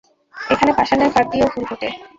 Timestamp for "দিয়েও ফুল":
1.31-1.63